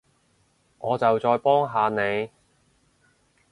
[0.79, 2.31] 我就再幫下你